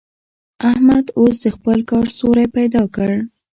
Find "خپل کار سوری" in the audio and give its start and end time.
1.55-2.45